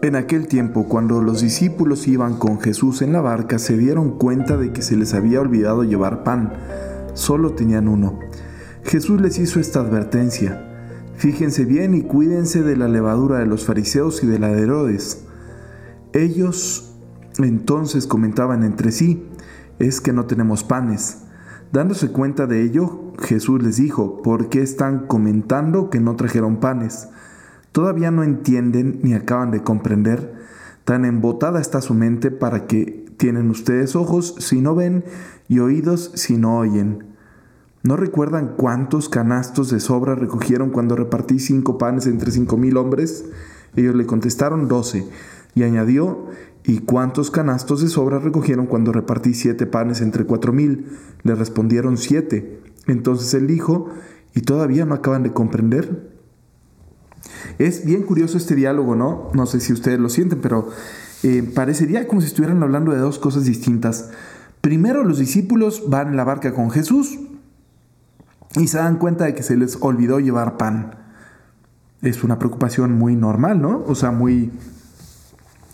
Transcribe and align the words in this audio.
En 0.00 0.14
aquel 0.14 0.46
tiempo, 0.46 0.84
cuando 0.84 1.20
los 1.22 1.40
discípulos 1.42 2.06
iban 2.06 2.36
con 2.36 2.60
Jesús 2.60 3.02
en 3.02 3.12
la 3.12 3.20
barca, 3.20 3.58
se 3.58 3.76
dieron 3.76 4.16
cuenta 4.16 4.56
de 4.56 4.72
que 4.72 4.80
se 4.80 4.96
les 4.96 5.12
había 5.12 5.40
olvidado 5.40 5.82
llevar 5.82 6.22
pan. 6.22 6.52
Solo 7.14 7.54
tenían 7.54 7.88
uno. 7.88 8.20
Jesús 8.84 9.20
les 9.20 9.40
hizo 9.40 9.58
esta 9.58 9.80
advertencia. 9.80 10.64
Fíjense 11.16 11.64
bien 11.64 11.94
y 11.94 12.02
cuídense 12.02 12.62
de 12.62 12.76
la 12.76 12.86
levadura 12.86 13.40
de 13.40 13.46
los 13.46 13.64
fariseos 13.64 14.22
y 14.22 14.28
de 14.28 14.38
la 14.38 14.48
de 14.48 14.62
Herodes. 14.62 15.24
Ellos 16.12 16.94
entonces 17.38 18.06
comentaban 18.06 18.62
entre 18.62 18.92
sí, 18.92 19.26
es 19.80 20.00
que 20.00 20.12
no 20.12 20.26
tenemos 20.26 20.62
panes. 20.62 21.22
Dándose 21.72 22.12
cuenta 22.12 22.46
de 22.46 22.62
ello, 22.62 23.12
Jesús 23.18 23.60
les 23.64 23.78
dijo, 23.78 24.22
¿por 24.22 24.48
qué 24.48 24.62
están 24.62 25.08
comentando 25.08 25.90
que 25.90 25.98
no 25.98 26.14
trajeron 26.14 26.58
panes? 26.58 27.08
Todavía 27.72 28.10
no 28.10 28.24
entienden 28.24 29.00
ni 29.02 29.14
acaban 29.14 29.50
de 29.50 29.62
comprender. 29.62 30.34
Tan 30.84 31.04
embotada 31.04 31.60
está 31.60 31.80
su 31.80 31.94
mente 31.94 32.30
para 32.30 32.66
que 32.66 33.06
tienen 33.16 33.50
ustedes 33.50 33.94
ojos 33.96 34.36
si 34.38 34.60
no 34.60 34.74
ven 34.74 35.04
y 35.48 35.58
oídos 35.58 36.12
si 36.14 36.36
no 36.36 36.58
oyen. 36.58 37.04
¿No 37.82 37.96
recuerdan 37.96 38.54
cuántos 38.56 39.08
canastos 39.08 39.70
de 39.70 39.80
sobra 39.80 40.14
recogieron 40.14 40.70
cuando 40.70 40.96
repartí 40.96 41.38
cinco 41.38 41.78
panes 41.78 42.06
entre 42.06 42.30
cinco 42.30 42.56
mil 42.56 42.76
hombres? 42.76 43.24
Ellos 43.76 43.94
le 43.94 44.06
contestaron 44.06 44.68
doce. 44.68 45.06
Y 45.54 45.62
añadió, 45.62 46.26
¿y 46.64 46.78
cuántos 46.78 47.30
canastos 47.30 47.80
de 47.80 47.88
sobra 47.88 48.18
recogieron 48.18 48.66
cuando 48.66 48.92
repartí 48.92 49.34
siete 49.34 49.66
panes 49.66 50.00
entre 50.00 50.24
cuatro 50.24 50.52
mil? 50.52 50.86
Le 51.22 51.34
respondieron 51.34 51.96
siete. 51.96 52.60
Entonces 52.86 53.32
él 53.34 53.46
dijo, 53.46 53.90
¿y 54.34 54.40
todavía 54.40 54.84
no 54.84 54.94
acaban 54.94 55.22
de 55.22 55.32
comprender? 55.32 56.17
Es 57.58 57.84
bien 57.84 58.02
curioso 58.02 58.38
este 58.38 58.54
diálogo, 58.54 58.94
¿no? 58.94 59.30
No 59.34 59.46
sé 59.46 59.60
si 59.60 59.72
ustedes 59.72 59.98
lo 59.98 60.08
sienten, 60.08 60.40
pero 60.40 60.68
eh, 61.24 61.42
parecería 61.54 62.06
como 62.06 62.20
si 62.20 62.28
estuvieran 62.28 62.62
hablando 62.62 62.92
de 62.92 62.98
dos 62.98 63.18
cosas 63.18 63.44
distintas. 63.44 64.10
Primero, 64.60 65.02
los 65.02 65.18
discípulos 65.18 65.84
van 65.88 66.08
en 66.08 66.16
la 66.16 66.24
barca 66.24 66.54
con 66.54 66.70
Jesús 66.70 67.18
y 68.54 68.68
se 68.68 68.78
dan 68.78 68.98
cuenta 68.98 69.24
de 69.24 69.34
que 69.34 69.42
se 69.42 69.56
les 69.56 69.76
olvidó 69.80 70.20
llevar 70.20 70.56
pan. 70.56 70.94
Es 72.00 72.22
una 72.22 72.38
preocupación 72.38 72.92
muy 72.92 73.16
normal, 73.16 73.60
¿no? 73.60 73.82
O 73.86 73.96
sea, 73.96 74.12
muy, 74.12 74.52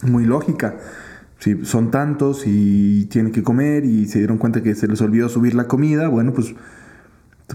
muy 0.03 0.25
lógica. 0.25 0.77
Si 1.39 1.67
son 1.67 1.91
tantos 1.91 2.45
y 2.47 3.05
tienen 3.07 3.33
que 3.33 3.43
comer 3.43 3.85
y 3.85 4.07
se 4.09 4.19
dieron 4.19 4.39
cuenta 4.39 4.63
que 4.63 4.75
se 4.75 4.89
les 4.89 5.03
olvidó 5.03 5.29
subir 5.29 5.55
la 5.55 5.69
comida, 5.69 6.09
bueno, 6.09 6.33
pues, 6.33 6.55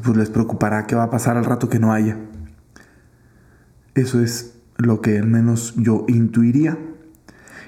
pues 0.04 0.16
les 0.16 0.30
preocupará 0.30 0.86
qué 0.86 0.94
va 0.94 1.04
a 1.04 1.10
pasar 1.10 1.38
al 1.38 1.46
rato 1.46 1.68
que 1.68 1.80
no 1.80 1.92
haya. 1.92 2.18
Eso 4.00 4.22
es 4.22 4.54
lo 4.78 5.02
que 5.02 5.20
al 5.20 5.28
menos 5.28 5.74
yo 5.76 6.06
intuiría. 6.08 6.78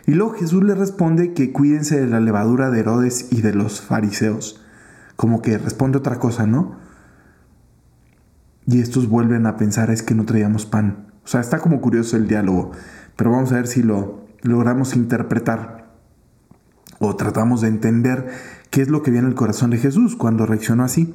Y 0.07 0.13
luego 0.13 0.33
Jesús 0.33 0.63
le 0.63 0.75
responde 0.75 1.33
que 1.33 1.51
cuídense 1.51 1.99
de 1.99 2.07
la 2.07 2.21
levadura 2.21 2.71
de 2.71 2.79
Herodes 2.79 3.27
y 3.31 3.41
de 3.41 3.53
los 3.53 3.81
fariseos. 3.81 4.63
Como 5.17 5.41
que 5.41 5.57
responde 5.57 5.97
otra 5.97 6.19
cosa, 6.19 6.47
¿no? 6.47 6.77
Y 8.65 8.79
estos 8.79 9.09
vuelven 9.09 9.45
a 9.45 9.57
pensar 9.57 9.91
es 9.91 10.03
que 10.03 10.15
no 10.15 10.25
traíamos 10.25 10.65
pan. 10.65 11.11
O 11.25 11.27
sea, 11.27 11.41
está 11.41 11.59
como 11.59 11.81
curioso 11.81 12.15
el 12.15 12.29
diálogo, 12.29 12.71
pero 13.17 13.31
vamos 13.31 13.51
a 13.51 13.55
ver 13.55 13.67
si 13.67 13.83
lo 13.83 14.25
logramos 14.41 14.95
interpretar 14.95 15.91
o 16.99 17.17
tratamos 17.17 17.59
de 17.59 17.67
entender 17.67 18.29
qué 18.69 18.81
es 18.81 18.87
lo 18.87 19.03
que 19.03 19.11
viene 19.11 19.27
el 19.27 19.35
corazón 19.35 19.71
de 19.71 19.79
Jesús 19.79 20.15
cuando 20.15 20.45
reaccionó 20.45 20.85
así. 20.85 21.13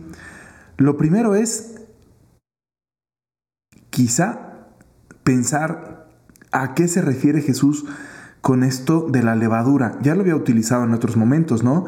Lo 0.76 0.98
primero 0.98 1.34
es, 1.34 1.86
quizá 3.88 4.45
pensar 5.26 6.06
a 6.52 6.74
qué 6.74 6.86
se 6.86 7.02
refiere 7.02 7.42
Jesús 7.42 7.84
con 8.42 8.62
esto 8.62 9.08
de 9.10 9.24
la 9.24 9.34
levadura. 9.34 9.98
Ya 10.00 10.14
lo 10.14 10.20
había 10.20 10.36
utilizado 10.36 10.84
en 10.84 10.94
otros 10.94 11.16
momentos, 11.16 11.64
¿no? 11.64 11.84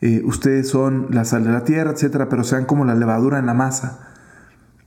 Eh, 0.00 0.22
ustedes 0.24 0.68
son 0.68 1.08
la 1.10 1.24
sal 1.24 1.42
de 1.42 1.50
la 1.50 1.64
tierra, 1.64 1.90
etcétera, 1.90 2.28
pero 2.28 2.44
sean 2.44 2.66
como 2.66 2.84
la 2.84 2.94
levadura 2.94 3.40
en 3.40 3.46
la 3.46 3.54
masa. 3.54 3.98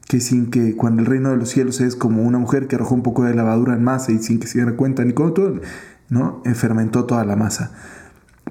Que 0.08 0.22
sin 0.22 0.50
que 0.50 0.78
cuando 0.78 1.02
el 1.02 1.06
reino 1.06 1.32
de 1.32 1.36
los 1.36 1.50
cielos 1.50 1.82
es 1.82 1.98
como 1.98 2.24
una 2.24 2.40
mujer 2.40 2.68
que 2.68 2.78
arrojó 2.78 2.96
un 2.96 3.04
poco 3.04 3.26
de 3.26 3.36
levadura 3.36 3.74
en 3.74 3.84
masa 3.84 4.14
y 4.14 4.20
sin 4.20 4.40
que 4.40 4.48
se 4.48 4.60
diera 4.60 4.78
cuenta 4.78 5.04
ni 5.04 5.12
con 5.12 5.34
todo, 5.34 5.60
¿no? 6.08 6.42
Fermentó 6.56 7.04
toda 7.04 7.26
la 7.26 7.36
masa. 7.36 7.74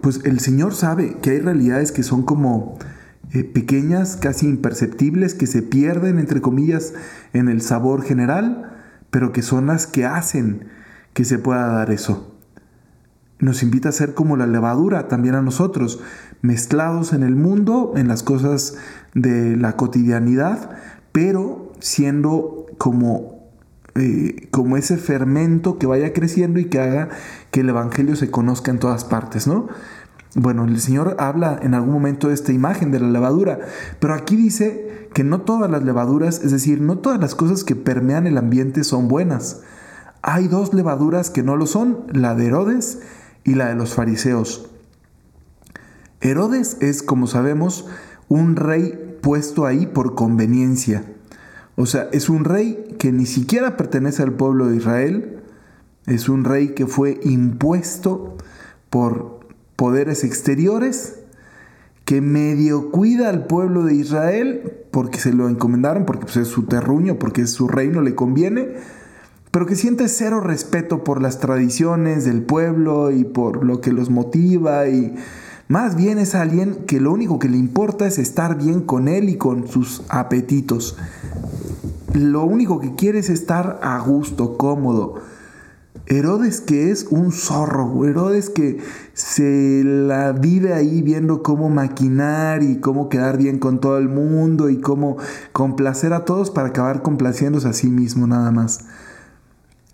Pues 0.03 0.21
el 0.25 0.41
Señor 0.41 0.75
sabe 0.75 1.17
que 1.22 1.31
hay 1.31 1.41
realidades 1.41 1.93
que 1.93 2.03
son 2.03 2.25
como 2.25 2.78
eh, 3.33 3.43
pequeñas, 3.43 4.17
casi 4.17 4.47
imperceptibles, 4.47 5.33
que 5.33 5.47
se 5.47 5.62
pierden, 5.62 6.19
entre 6.19 6.43
comillas, 6.43 6.93
en 7.33 7.49
el 7.49 7.62
sabor 7.62 8.03
general 8.03 8.70
pero 9.10 9.32
que 9.32 9.43
son 9.43 9.66
las 9.66 9.87
que 9.87 10.04
hacen 10.04 10.69
que 11.12 11.25
se 11.25 11.38
pueda 11.38 11.66
dar 11.66 11.91
eso. 11.91 12.34
Nos 13.38 13.62
invita 13.62 13.88
a 13.88 13.93
ser 13.93 14.15
como 14.15 14.37
la 14.37 14.47
levadura 14.47 15.09
también 15.09 15.34
a 15.34 15.43
nosotros, 15.43 16.00
mezclados 16.43 17.12
en 17.12 17.22
el 17.22 17.37
mundo, 17.37 17.94
en 17.97 18.06
las 18.06 18.22
cosas 18.22 18.76
de 19.15 19.56
la 19.56 19.76
cotidianidad, 19.76 20.71
pero 21.12 21.72
siendo 21.81 22.66
como, 22.78 23.48
eh, 23.94 24.48
como 24.50 24.76
ese 24.76 24.98
fermento 24.98 25.78
que 25.78 25.87
vaya 25.87 26.12
creciendo 26.12 26.60
y 26.60 26.66
que 26.66 26.81
haga 26.81 27.09
que 27.50 27.60
el 27.60 27.71
Evangelio 27.71 28.15
se 28.15 28.31
conozca 28.31 28.71
en 28.71 28.78
todas 28.78 29.04
partes, 29.04 29.47
¿no? 29.47 29.69
Bueno, 30.35 30.65
el 30.65 30.81
Señor 30.81 31.17
habla 31.19 31.59
en 31.61 31.75
algún 31.75 31.93
momento 31.93 32.29
de 32.29 32.35
esta 32.35 32.53
imagen 32.53 32.93
de 32.93 33.01
la 33.01 33.09
levadura, 33.09 33.59
pero 33.99 34.15
aquí 34.15 34.37
dice 34.37 35.09
que 35.13 35.25
no 35.25 35.41
todas 35.41 35.69
las 35.71 35.83
levaduras, 35.83 36.41
es 36.45 36.53
decir, 36.53 36.81
no 36.81 36.99
todas 36.99 37.21
las 37.21 37.35
cosas 37.35 37.65
que 37.65 37.75
permean 37.75 38.29
el 38.29 38.39
ambiente 38.39 38.85
son 38.85 39.09
buenas. 39.09 39.63
Hay 40.23 40.47
dos 40.47 40.73
levaduras 40.73 41.31
que 41.31 41.43
no 41.43 41.57
lo 41.57 41.67
son, 41.67 42.05
la 42.13 42.37
de 42.37 42.47
Herodes 42.47 43.01
y 43.43 43.55
la 43.55 43.69
de 43.69 43.75
los 43.75 43.95
fariseos. 43.95 44.71
Herodes 46.21 46.77
es, 46.81 47.03
como 47.03 47.27
sabemos, 47.27 47.89
un 48.29 48.55
rey 48.55 49.19
puesto 49.23 49.67
ahí 49.67 49.87
por 49.87 50.15
conveniencia. 50.15 51.05
O 51.75 51.87
sea, 51.87 52.09
es 52.13 52.29
un 52.29 52.45
rey 52.45 52.95
que 52.99 53.11
ni 53.11 53.27
siquiera 53.27 53.77
pertenece 53.77 54.23
al 54.23 54.33
pueblo 54.33 54.67
de 54.69 54.77
Israel, 54.77 55.41
es 56.07 56.29
un 56.29 56.45
rey 56.45 56.69
que 56.69 56.87
fue 56.87 57.19
impuesto 57.25 58.37
por 58.91 59.40
poderes 59.81 60.25
exteriores 60.25 61.21
que 62.05 62.21
medio 62.21 62.91
cuida 62.91 63.31
al 63.31 63.47
pueblo 63.47 63.83
de 63.83 63.95
Israel 63.95 64.75
porque 64.91 65.19
se 65.19 65.33
lo 65.33 65.49
encomendaron, 65.49 66.05
porque 66.05 66.27
pues, 66.27 66.37
es 66.37 66.49
su 66.49 66.65
terruño, 66.65 67.19
porque 67.19 67.41
es 67.41 67.51
su 67.53 67.67
reino, 67.67 68.03
le 68.03 68.15
conviene, 68.15 68.75
pero 69.51 69.65
que 69.65 69.77
siente 69.77 70.09
cero 70.09 70.43
respeto 70.43 71.03
por 71.03 71.23
las 71.23 71.41
tradiciones 71.41 72.27
del 72.27 72.43
pueblo 72.43 73.11
y 73.11 73.25
por 73.25 73.65
lo 73.65 73.81
que 73.81 73.91
los 73.91 74.11
motiva 74.11 74.87
y 74.87 75.15
más 75.69 75.97
bien 75.97 76.19
es 76.19 76.35
alguien 76.35 76.85
que 76.87 77.01
lo 77.01 77.11
único 77.11 77.39
que 77.39 77.49
le 77.49 77.57
importa 77.57 78.07
es 78.07 78.19
estar 78.19 78.59
bien 78.59 78.83
con 78.83 79.09
él 79.09 79.31
y 79.31 79.39
con 79.39 79.67
sus 79.67 80.03
apetitos. 80.11 80.99
Lo 82.13 82.45
único 82.45 82.81
que 82.81 82.97
quiere 82.97 83.21
es 83.21 83.31
estar 83.31 83.81
a 83.83 83.99
gusto, 84.01 84.59
cómodo. 84.59 85.23
Herodes 86.11 86.61
que 86.61 86.91
es 86.91 87.07
un 87.11 87.31
zorro, 87.31 88.05
Herodes 88.05 88.51
que 88.51 88.79
se 89.21 89.83
la 89.85 90.33
vive 90.33 90.73
ahí 90.73 91.03
viendo 91.03 91.43
cómo 91.43 91.69
maquinar 91.69 92.63
y 92.63 92.81
cómo 92.81 93.09
quedar 93.09 93.37
bien 93.37 93.59
con 93.59 93.79
todo 93.79 93.99
el 93.99 94.09
mundo 94.09 94.71
y 94.71 94.81
cómo 94.81 95.19
complacer 95.53 96.13
a 96.13 96.25
todos 96.25 96.51
para 96.51 96.69
acabar 96.69 97.03
complaciéndose 97.03 97.69
a 97.69 97.73
sí 97.73 97.89
mismo 97.89 98.27
nada 98.27 98.51
más. 98.51 98.87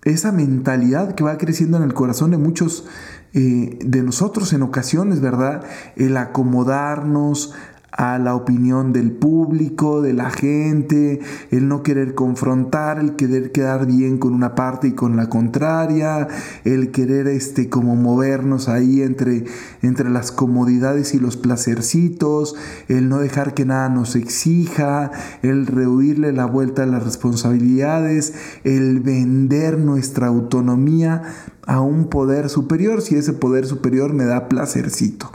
Esa 0.05 0.31
mentalidad 0.31 1.17
que 1.17 1.25
va 1.25 1.38
creciendo 1.38 1.76
en 1.76 1.82
el 1.82 1.93
corazón 1.93 2.31
de 2.31 2.38
muchos 2.38 2.87
eh, 3.32 3.78
de 3.84 4.02
nosotros 4.02 4.52
en 4.52 4.62
ocasiones, 4.62 5.20
¿verdad? 5.20 5.64
El 5.96 6.17
acomodarnos 6.17 7.52
a 7.96 8.19
la 8.19 8.34
opinión 8.34 8.93
del 8.93 9.10
público, 9.10 10.02
de 10.02 10.12
la 10.12 10.31
gente, 10.31 11.20
el 11.50 11.66
no 11.69 11.82
querer 11.82 12.14
confrontar, 12.14 12.98
el 12.98 13.16
querer 13.16 13.52
quedar 13.52 13.87
bien 13.87 14.19
con 14.19 14.34
una 14.34 14.54
parte 14.54 14.88
y 14.88 14.93
con 14.93 15.16
la 15.16 15.28
contraria, 15.28 16.28
el 16.64 16.90
querer 16.90 17.26
este 17.26 17.70
como 17.70 17.96
movernos 17.96 18.69
ahí 18.69 19.00
entre, 19.00 19.44
entre 19.82 20.10
las 20.10 20.31
comodidades 20.31 21.14
y 21.14 21.19
los 21.19 21.37
placercitos, 21.37 22.54
el 22.88 23.08
no 23.08 23.19
dejar 23.19 23.54
que 23.54 23.64
nada 23.64 23.88
nos 23.88 24.14
exija, 24.14 25.10
el 25.43 25.66
rehuirle 25.66 26.32
la 26.32 26.44
vuelta 26.44 26.82
a 26.82 26.87
las 26.87 27.02
responsabilidades, 27.02 28.34
el 28.64 29.00
vender 29.00 29.78
nuestra 29.78 30.26
autonomía 30.26 31.22
a 31.66 31.81
un 31.81 32.08
poder 32.08 32.50
superior 32.50 33.00
si 33.00 33.16
ese 33.16 33.32
poder 33.32 33.66
superior 33.66 34.12
me 34.12 34.25
da 34.25 34.48
placercito. 34.48 35.31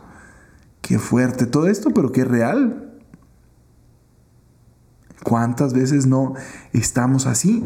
Qué 0.81 0.99
fuerte 0.99 1.45
todo 1.45 1.67
esto, 1.67 1.91
pero 1.91 2.11
qué 2.11 2.25
real. 2.25 2.91
¿Cuántas 5.23 5.73
veces 5.73 6.07
no 6.07 6.33
estamos 6.73 7.27
así? 7.27 7.63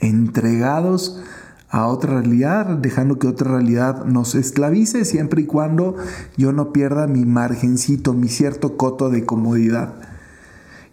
Entregados 0.00 1.22
a 1.68 1.86
otra 1.86 2.14
realidad, 2.14 2.66
dejando 2.66 3.18
que 3.18 3.26
otra 3.26 3.50
realidad 3.50 4.04
nos 4.06 4.34
esclavice 4.34 5.04
siempre 5.04 5.42
y 5.42 5.46
cuando 5.46 5.96
yo 6.36 6.52
no 6.52 6.72
pierda 6.72 7.06
mi 7.06 7.26
margencito, 7.26 8.14
mi 8.14 8.28
cierto 8.28 8.78
coto 8.78 9.10
de 9.10 9.26
comodidad. 9.26 9.94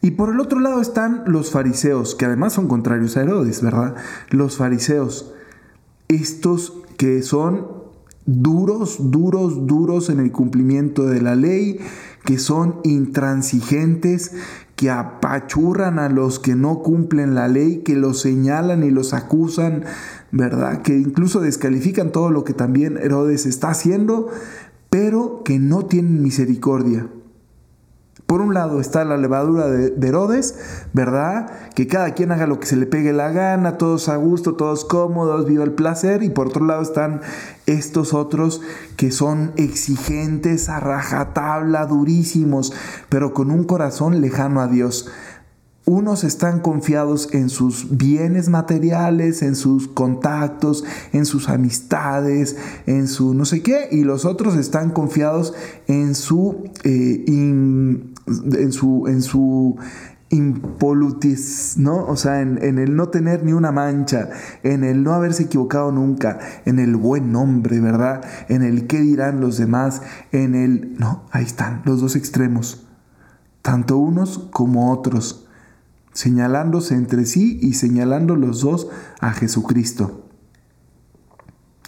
Y 0.02 0.12
por 0.12 0.30
el 0.30 0.40
otro 0.40 0.60
lado 0.60 0.82
están 0.82 1.24
los 1.26 1.52
fariseos, 1.52 2.14
que 2.14 2.26
además 2.26 2.54
son 2.54 2.68
contrarios 2.68 3.16
a 3.16 3.24
Herodes, 3.24 3.62
¿verdad? 3.62 3.96
Los 4.30 4.58
fariseos. 4.58 5.32
estos 6.08 6.74
que 6.98 7.24
son 7.24 7.85
duros, 8.26 9.12
duros, 9.12 9.68
duros 9.68 10.10
en 10.10 10.20
el 10.20 10.32
cumplimiento 10.32 11.06
de 11.06 11.22
la 11.22 11.36
ley, 11.36 11.80
que 12.24 12.40
son 12.40 12.80
intransigentes, 12.84 14.32
que 14.76 14.90
apachurran 14.90 16.00
a 16.00 16.10
los 16.10 16.40
que 16.40 16.56
no 16.56 16.82
cumplen 16.82 17.36
la 17.36 17.48
ley, 17.48 17.78
que 17.84 17.96
los 17.96 18.20
señalan 18.20 18.84
y 18.84 18.90
los 18.90 19.14
acusan, 19.14 19.84
¿verdad? 20.32 20.82
Que 20.82 20.98
incluso 20.98 21.40
descalifican 21.40 22.12
todo 22.12 22.32
lo 22.32 22.44
que 22.44 22.54
también 22.54 22.98
Herodes 22.98 23.46
está 23.46 23.70
haciendo, 23.70 24.28
pero 24.90 25.44
que 25.44 25.60
no 25.60 25.86
tienen 25.86 26.22
misericordia. 26.22 27.08
Por 28.26 28.42
un 28.42 28.56
lado 28.56 28.80
está 28.80 29.06
la 29.06 29.18
levadura 29.18 29.68
de, 29.68 30.08
Herodes, 30.08 30.56
¿verdad? 30.94 31.52
Que 31.76 31.86
cada 31.86 32.16
quien 32.16 32.32
haga 32.32 32.48
lo 32.48 32.60
que 32.60 32.66
se 32.66 32.76
le 32.76 32.88
pegue 32.88 33.14
la 33.14 33.30
gana, 33.30 33.78
todos 33.78 34.10
a 34.10 34.16
gusto, 34.16 34.56
todos 34.56 34.84
cómodos, 34.84 35.46
viva 35.46 35.64
el 35.64 35.74
placer. 35.74 36.24
Y 36.24 36.30
por 36.30 36.48
otro 36.48 36.66
lado 36.66 36.82
están 36.82 37.22
estos 37.68 38.16
otros 38.16 38.62
que 38.98 39.12
son 39.12 39.52
exigentes, 39.58 40.70
a 40.70 40.80
rajatabla, 40.80 41.86
durísimos, 41.86 42.74
pero 43.10 43.34
con 43.34 43.52
un 43.52 43.64
corazón 43.64 44.22
lejano 44.22 44.60
a 44.60 44.68
Dios. 44.68 45.08
Unos 45.88 46.24
están 46.24 46.62
confiados 46.62 47.32
en 47.32 47.50
sus 47.50 47.96
bienes 47.96 48.50
materiales, 48.50 49.44
en 49.44 49.56
sus 49.56 49.88
contactos, 49.88 50.84
en 51.14 51.28
sus 51.28 51.48
amistades, 51.48 52.58
en 52.88 53.08
su 53.08 53.36
no 53.36 53.46
sé 53.46 53.62
qué, 53.62 53.90
y 53.92 54.04
los 54.04 54.26
otros 54.26 54.56
están 54.56 54.90
confiados 54.90 55.54
en 55.86 56.16
su, 56.16 56.72
eh, 56.84 57.24
en 58.28 58.72
su, 58.72 59.08
en 59.08 59.22
su 59.22 59.78
impolutis, 60.30 61.76
¿no? 61.78 62.06
O 62.06 62.16
sea, 62.16 62.42
en, 62.42 62.62
en, 62.64 62.80
el 62.80 62.96
no 62.96 63.10
tener 63.10 63.44
ni 63.44 63.54
una 63.54 63.72
mancha, 63.72 64.30
en 64.64 64.84
el 64.84 65.04
no 65.04 65.14
haberse 65.14 65.44
equivocado 65.44 65.92
nunca, 65.92 66.40
en 66.66 66.80
el 66.80 66.96
buen 66.96 67.32
nombre, 67.32 67.80
¿verdad? 67.80 68.24
En 68.50 68.64
el 68.64 68.88
qué 68.88 69.00
dirán 69.00 69.40
los 69.40 69.58
demás, 69.58 70.02
en 70.32 70.56
el... 70.56 70.96
No, 70.98 71.26
ahí 71.32 71.46
están 71.46 71.82
los 71.86 72.02
dos 72.02 72.16
extremos, 72.16 72.88
tanto 73.62 73.98
unos 73.98 74.50
como 74.52 74.92
otros 74.92 75.46
señalándose 76.16 76.96
entre 76.96 77.26
sí 77.26 77.60
y 77.62 77.74
señalando 77.74 78.38
los 78.38 78.62
dos 78.62 78.88
a 79.20 79.34
Jesucristo. 79.34 80.24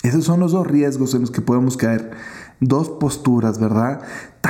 Esos 0.04 0.26
son 0.26 0.42
los 0.42 0.52
dos 0.52 0.68
riesgos 0.68 1.16
en 1.16 1.22
los 1.22 1.32
que 1.32 1.42
podemos 1.42 1.78
caer. 1.78 2.12
Dos 2.60 2.90
posturas, 2.90 3.58
¿verdad? 3.58 4.02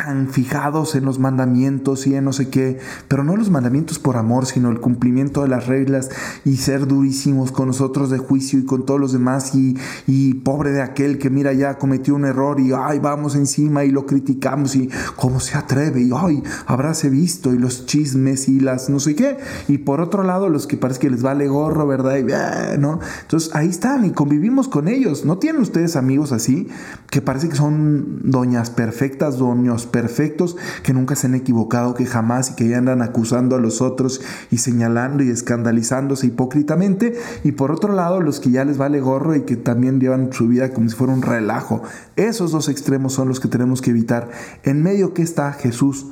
Tan 0.03 0.27
fijados 0.27 0.95
en 0.95 1.05
los 1.05 1.17
mandamientos 1.17 2.05
y 2.05 2.15
en 2.15 2.25
no 2.25 2.33
sé 2.33 2.49
qué, 2.49 2.77
pero 3.07 3.23
no 3.23 3.35
los 3.35 3.49
mandamientos 3.49 3.97
por 3.97 4.17
amor, 4.17 4.45
sino 4.45 4.69
el 4.69 4.79
cumplimiento 4.79 5.41
de 5.41 5.47
las 5.47 5.65
reglas 5.65 6.09
y 6.45 6.57
ser 6.57 6.87
durísimos 6.87 7.51
con 7.51 7.67
nosotros 7.67 8.11
de 8.11 8.19
juicio 8.19 8.59
y 8.59 8.65
con 8.65 8.85
todos 8.85 8.99
los 8.99 9.11
demás 9.11 9.55
y, 9.55 9.75
y 10.05 10.35
pobre 10.35 10.71
de 10.71 10.83
aquel 10.83 11.17
que 11.17 11.29
mira 11.29 11.53
ya 11.53 11.79
cometió 11.79 12.13
un 12.15 12.25
error 12.25 12.59
y 12.59 12.71
ay 12.73 12.99
vamos 12.99 13.35
encima 13.35 13.85
y 13.85 13.91
lo 13.91 14.05
criticamos 14.05 14.75
y 14.75 14.89
cómo 15.15 15.39
se 15.39 15.57
atreve 15.57 16.01
y 16.01 16.11
ay 16.13 16.43
habráse 16.67 17.09
visto 17.09 17.53
y 17.53 17.57
los 17.57 17.85
chismes 17.85 18.49
y 18.49 18.59
las 18.59 18.89
no 18.89 18.99
sé 18.99 19.15
qué 19.15 19.37
y 19.67 19.79
por 19.79 19.99
otro 20.01 20.23
lado 20.23 20.49
los 20.49 20.67
que 20.67 20.77
parece 20.77 20.99
que 20.99 21.09
les 21.09 21.23
vale 21.23 21.47
gorro, 21.47 21.87
¿verdad? 21.87 22.17
Y, 22.17 22.31
ah, 22.31 22.75
¿no? 22.77 22.99
Entonces 23.21 23.55
ahí 23.55 23.67
están 23.67 24.05
y 24.05 24.11
convivimos 24.11 24.67
con 24.67 24.87
ellos. 24.87 25.25
¿No 25.25 25.37
tienen 25.37 25.61
ustedes 25.61 25.95
amigos 25.95 26.31
así 26.31 26.67
que 27.09 27.21
parece 27.21 27.49
que 27.49 27.55
son 27.55 28.19
doñas 28.23 28.69
perfectas, 28.69 29.37
doños 29.37 29.86
perfectos, 29.87 30.55
que 30.83 30.93
nunca 30.93 31.15
se 31.15 31.27
han 31.27 31.35
equivocado, 31.35 31.93
que 31.93 32.05
jamás 32.05 32.51
y 32.51 32.55
que 32.55 32.67
ya 32.67 32.77
andan 32.77 33.01
acusando 33.01 33.55
a 33.55 33.59
los 33.59 33.81
otros 33.81 34.21
y 34.51 34.57
señalando 34.57 35.23
y 35.23 35.29
escandalizándose 35.29 36.27
hipócritamente. 36.27 37.17
Y 37.43 37.53
por 37.53 37.71
otro 37.71 37.93
lado, 37.93 38.21
los 38.21 38.39
que 38.39 38.51
ya 38.51 38.65
les 38.65 38.77
vale 38.77 38.99
gorro 38.99 39.35
y 39.35 39.41
que 39.41 39.55
también 39.55 39.99
llevan 39.99 40.31
su 40.31 40.47
vida 40.47 40.73
como 40.73 40.89
si 40.89 40.95
fuera 40.95 41.13
un 41.13 41.21
relajo. 41.21 41.81
Esos 42.15 42.51
dos 42.51 42.69
extremos 42.69 43.13
son 43.13 43.27
los 43.27 43.39
que 43.39 43.47
tenemos 43.47 43.81
que 43.81 43.91
evitar. 43.91 44.29
En 44.63 44.83
medio 44.83 45.13
que 45.13 45.21
está 45.21 45.53
Jesús, 45.53 46.07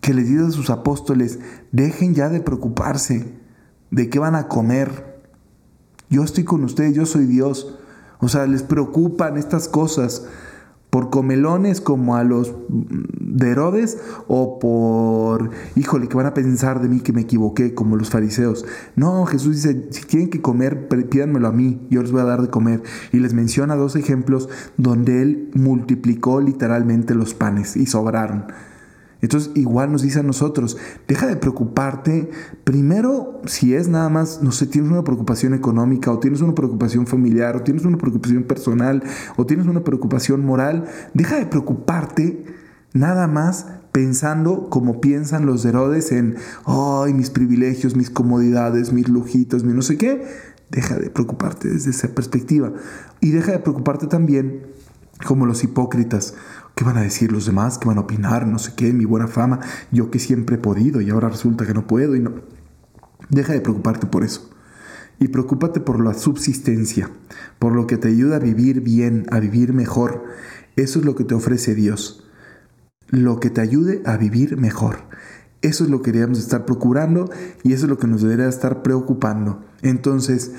que 0.00 0.14
les 0.14 0.28
dice 0.28 0.46
a 0.46 0.50
sus 0.50 0.70
apóstoles, 0.70 1.38
dejen 1.72 2.14
ya 2.14 2.28
de 2.28 2.40
preocuparse 2.40 3.34
de 3.90 4.08
qué 4.08 4.18
van 4.18 4.34
a 4.34 4.48
comer. 4.48 5.20
Yo 6.08 6.22
estoy 6.22 6.44
con 6.44 6.64
ustedes, 6.64 6.94
yo 6.94 7.06
soy 7.06 7.26
Dios. 7.26 7.78
O 8.20 8.28
sea, 8.28 8.46
les 8.46 8.62
preocupan 8.62 9.36
estas 9.36 9.68
cosas 9.68 10.26
por 10.90 11.10
comelones 11.10 11.80
como 11.80 12.16
a 12.16 12.24
los 12.24 12.54
de 12.68 13.50
Herodes 13.50 13.98
o 14.26 14.58
por, 14.58 15.50
híjole, 15.76 16.08
que 16.08 16.16
van 16.16 16.26
a 16.26 16.34
pensar 16.34 16.80
de 16.80 16.88
mí 16.88 17.00
que 17.00 17.12
me 17.12 17.22
equivoqué 17.22 17.74
como 17.74 17.96
los 17.96 18.10
fariseos. 18.10 18.64
No, 18.96 19.26
Jesús 19.26 19.56
dice, 19.56 19.88
si 19.90 20.04
tienen 20.06 20.30
que 20.30 20.40
comer, 20.40 20.88
pídanmelo 20.88 21.48
a 21.48 21.52
mí, 21.52 21.86
yo 21.90 22.02
les 22.02 22.10
voy 22.10 22.22
a 22.22 22.24
dar 22.24 22.40
de 22.40 22.48
comer. 22.48 22.82
Y 23.12 23.18
les 23.18 23.34
menciona 23.34 23.76
dos 23.76 23.96
ejemplos 23.96 24.48
donde 24.76 25.22
él 25.22 25.50
multiplicó 25.54 26.40
literalmente 26.40 27.14
los 27.14 27.34
panes 27.34 27.76
y 27.76 27.86
sobraron. 27.86 28.46
Entonces 29.20 29.50
igual 29.54 29.90
nos 29.90 30.02
dice 30.02 30.20
a 30.20 30.22
nosotros, 30.22 30.76
deja 31.08 31.26
de 31.26 31.36
preocuparte, 31.36 32.30
primero 32.64 33.40
si 33.46 33.74
es 33.74 33.88
nada 33.88 34.08
más, 34.08 34.42
no 34.42 34.52
sé, 34.52 34.66
tienes 34.66 34.90
una 34.90 35.04
preocupación 35.04 35.54
económica 35.54 36.12
o 36.12 36.18
tienes 36.18 36.40
una 36.40 36.54
preocupación 36.54 37.06
familiar 37.06 37.56
o 37.56 37.62
tienes 37.62 37.84
una 37.84 37.98
preocupación 37.98 38.44
personal 38.44 39.02
o 39.36 39.46
tienes 39.46 39.66
una 39.66 39.82
preocupación 39.82 40.44
moral, 40.44 40.84
deja 41.14 41.36
de 41.36 41.46
preocuparte 41.46 42.44
nada 42.92 43.26
más 43.26 43.66
pensando 43.92 44.70
como 44.70 45.00
piensan 45.00 45.46
los 45.46 45.64
Herodes 45.64 46.12
en, 46.12 46.36
ay, 46.66 47.14
mis 47.14 47.30
privilegios, 47.30 47.96
mis 47.96 48.10
comodidades, 48.10 48.92
mis 48.92 49.08
lujitos, 49.08 49.64
mi 49.64 49.72
no 49.72 49.82
sé 49.82 49.96
qué. 49.96 50.24
Deja 50.70 50.96
de 50.96 51.08
preocuparte 51.08 51.68
desde 51.68 51.90
esa 51.90 52.08
perspectiva. 52.08 52.72
Y 53.20 53.30
deja 53.30 53.52
de 53.52 53.58
preocuparte 53.58 54.06
también 54.06 54.66
como 55.26 55.46
los 55.46 55.64
hipócritas. 55.64 56.34
¿Qué 56.78 56.84
van 56.84 56.96
a 56.96 57.02
decir 57.02 57.32
los 57.32 57.44
demás? 57.44 57.76
¿Qué 57.76 57.88
van 57.88 57.98
a 57.98 58.02
opinar? 58.02 58.46
No 58.46 58.60
sé 58.60 58.74
qué, 58.76 58.92
mi 58.92 59.04
buena 59.04 59.26
fama, 59.26 59.58
yo 59.90 60.12
que 60.12 60.20
siempre 60.20 60.54
he 60.54 60.58
podido 60.60 61.00
y 61.00 61.10
ahora 61.10 61.28
resulta 61.28 61.66
que 61.66 61.74
no 61.74 61.88
puedo 61.88 62.14
y 62.14 62.20
no. 62.20 62.34
Deja 63.30 63.52
de 63.52 63.60
preocuparte 63.60 64.06
por 64.06 64.22
eso. 64.22 64.48
Y 65.18 65.26
preocúpate 65.26 65.80
por 65.80 66.00
la 66.00 66.14
subsistencia, 66.14 67.10
por 67.58 67.74
lo 67.74 67.88
que 67.88 67.96
te 67.96 68.06
ayuda 68.06 68.36
a 68.36 68.38
vivir 68.38 68.80
bien, 68.80 69.26
a 69.32 69.40
vivir 69.40 69.72
mejor. 69.72 70.22
Eso 70.76 71.00
es 71.00 71.04
lo 71.04 71.16
que 71.16 71.24
te 71.24 71.34
ofrece 71.34 71.74
Dios. 71.74 72.28
Lo 73.08 73.40
que 73.40 73.50
te 73.50 73.60
ayude 73.60 74.00
a 74.06 74.16
vivir 74.16 74.56
mejor. 74.56 74.98
Eso 75.62 75.82
es 75.82 75.90
lo 75.90 76.00
que 76.00 76.12
deberíamos 76.12 76.38
estar 76.38 76.64
procurando 76.64 77.28
y 77.64 77.72
eso 77.72 77.86
es 77.86 77.90
lo 77.90 77.98
que 77.98 78.06
nos 78.06 78.22
debería 78.22 78.46
estar 78.46 78.84
preocupando. 78.84 79.64
Entonces, 79.82 80.52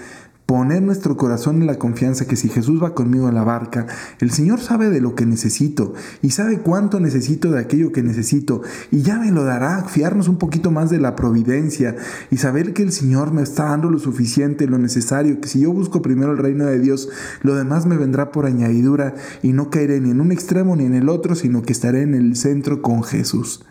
poner 0.49 0.81
nuestro 0.81 1.15
corazón 1.15 1.61
en 1.61 1.67
la 1.67 1.77
confianza 1.77 2.25
que 2.25 2.35
si 2.35 2.49
Jesús 2.49 2.81
va 2.81 2.95
conmigo 2.95 3.29
en 3.29 3.35
la 3.35 3.43
barca, 3.43 3.85
el 4.19 4.31
Señor 4.31 4.59
sabe 4.59 4.89
de 4.89 4.99
lo 4.99 5.13
que 5.13 5.27
necesito 5.27 5.93
y 6.23 6.31
sabe 6.31 6.57
cuánto 6.61 6.99
necesito 6.99 7.51
de 7.51 7.59
aquello 7.59 7.91
que 7.91 8.01
necesito 8.01 8.63
y 8.89 9.03
ya 9.03 9.19
me 9.19 9.29
lo 9.29 9.43
dará, 9.43 9.83
fiarnos 9.83 10.27
un 10.27 10.39
poquito 10.39 10.71
más 10.71 10.89
de 10.89 10.97
la 10.97 11.15
providencia 11.15 11.95
y 12.31 12.37
saber 12.37 12.73
que 12.73 12.81
el 12.81 12.91
Señor 12.91 13.31
me 13.31 13.43
está 13.43 13.65
dando 13.65 13.91
lo 13.91 13.99
suficiente, 13.99 14.65
lo 14.65 14.79
necesario, 14.79 15.39
que 15.39 15.47
si 15.47 15.59
yo 15.59 15.71
busco 15.71 16.01
primero 16.01 16.31
el 16.31 16.39
reino 16.39 16.65
de 16.65 16.79
Dios, 16.79 17.09
lo 17.43 17.53
demás 17.53 17.85
me 17.85 17.97
vendrá 17.97 18.31
por 18.31 18.47
añadidura 18.47 19.13
y 19.43 19.53
no 19.53 19.69
caeré 19.69 20.01
ni 20.01 20.09
en 20.09 20.19
un 20.19 20.31
extremo 20.31 20.75
ni 20.75 20.85
en 20.85 20.95
el 20.95 21.09
otro, 21.09 21.35
sino 21.35 21.61
que 21.61 21.73
estaré 21.73 22.01
en 22.01 22.15
el 22.15 22.35
centro 22.35 22.81
con 22.81 23.03
Jesús 23.03 23.63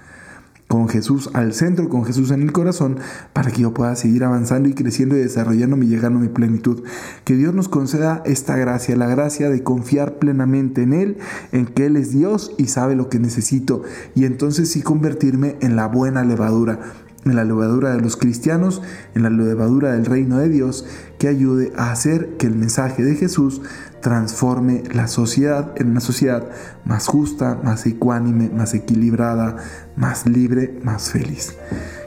con 0.69 0.89
Jesús 0.89 1.31
al 1.33 1.55
centro, 1.55 1.89
con 1.89 2.05
Jesús 2.05 2.31
en 2.31 2.43
el 2.43 2.53
corazón, 2.53 2.99
para 3.33 3.51
que 3.51 3.63
yo 3.63 3.75
pueda 3.75 3.97
seguir 3.97 4.23
avanzando 4.23 4.69
y 4.69 4.75
creciendo 4.75 5.17
y 5.17 5.21
desarrollándome 5.21 5.87
y 5.87 5.89
llegando 5.89 6.19
a 6.19 6.23
mi 6.23 6.29
plenitud. 6.29 6.85
Que 7.25 7.35
Dios 7.35 7.55
nos 7.55 7.69
conceda 7.69 8.23
esta 8.27 8.57
gracia, 8.57 8.95
la 8.95 9.07
gracia 9.07 9.49
de 9.49 9.63
confiar 9.63 10.19
plenamente 10.19 10.83
en 10.83 10.93
Él, 10.93 11.19
en 11.53 11.67
que 11.67 11.87
Él 11.87 11.97
es 11.97 12.13
Dios 12.13 12.53
y 12.59 12.67
sabe 12.67 12.95
lo 12.95 13.09
que 13.09 13.19
necesito, 13.19 13.83
y 14.15 14.27
entonces 14.27 14.71
sí 14.71 14.83
convertirme 14.83 15.57
en 15.61 15.75
la 15.75 15.89
buena 15.89 16.23
levadura 16.23 16.81
en 17.25 17.37
la 17.37 17.45
levadura 17.45 17.95
de 17.95 18.01
los 18.01 18.17
cristianos, 18.17 18.83
en 19.15 19.23
la 19.23 19.31
levadura 19.31 19.93
del 19.93 20.07
reino 20.07 20.39
de 20.39 20.49
Dios, 20.49 20.87
que 21.19 21.29
ayude 21.29 21.73
a 21.77 21.91
hacer 21.91 22.37
que 22.39 22.47
el 22.47 22.55
mensaje 22.55 23.03
de 23.03 23.15
Jesús 23.17 23.61
transforme 24.01 24.85
la 24.93 25.09
sociedad 25.09 25.73
en 25.77 25.91
una 25.91 26.01
sociedad 26.01 26.49
más 26.85 27.07
justa, 27.07 27.59
más 27.63 27.85
ecuánime, 27.87 28.51
más 28.51 28.75
equilibrada, 28.75 29.57
más 29.97 30.27
libre, 30.27 30.79
más 30.83 31.11
feliz. 31.11 31.57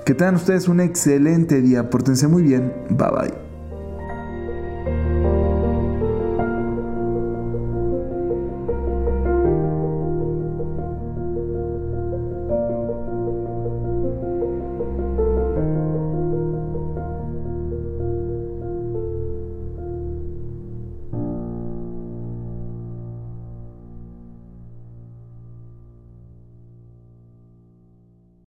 Que 0.06 0.14
tengan 0.14 0.36
ustedes 0.36 0.68
un 0.68 0.80
excelente 0.80 1.62
día, 1.62 1.90
pórtense 1.90 2.28
muy 2.28 2.44
bien, 2.44 2.74
bye 2.90 3.10
bye. 3.10 3.41